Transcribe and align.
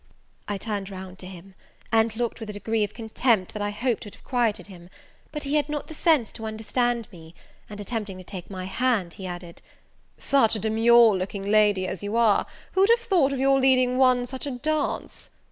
I 0.47 0.57
turned 0.57 0.89
round 0.89 1.19
to 1.19 1.27
him, 1.27 1.53
and 1.91 2.15
looked 2.15 2.39
with 2.39 2.49
a 2.49 2.53
degree 2.53 2.83
of 2.83 2.95
contempt 2.95 3.53
that 3.53 3.61
I 3.61 3.69
hoped 3.69 4.03
would 4.03 4.15
have 4.15 4.23
quieted 4.23 4.65
him: 4.65 4.89
but 5.31 5.43
he 5.43 5.53
had 5.57 5.69
not 5.69 5.85
the 5.85 5.93
sense 5.93 6.31
to 6.31 6.45
understand 6.47 7.07
me; 7.11 7.35
and, 7.69 7.79
attempting 7.79 8.17
to 8.17 8.23
take 8.23 8.49
my 8.49 8.65
hand, 8.65 9.13
he 9.13 9.27
added, 9.27 9.61
"Such 10.17 10.55
a 10.55 10.59
demure 10.59 11.15
looking 11.15 11.43
lady 11.43 11.85
as 11.85 12.01
you 12.01 12.15
are, 12.15 12.47
who'd 12.71 12.89
have 12.89 12.99
thought 12.99 13.31
of 13.31 13.37
your 13.37 13.59
leading 13.59 13.99
one 13.99 14.25
such 14.25 14.47
a 14.47 14.51
dance? 14.53 15.29